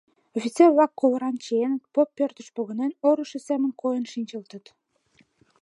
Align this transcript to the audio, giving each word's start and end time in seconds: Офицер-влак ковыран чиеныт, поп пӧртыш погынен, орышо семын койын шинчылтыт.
Офицер-влак 0.37 0.91
ковыран 0.99 1.35
чиеныт, 1.43 1.83
поп 1.93 2.09
пӧртыш 2.17 2.47
погынен, 2.55 2.91
орышо 3.07 3.39
семын 3.47 3.71
койын 3.81 4.05
шинчылтыт. 4.11 4.65